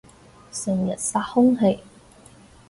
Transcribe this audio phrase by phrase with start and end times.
[0.51, 1.83] 成日殺空氣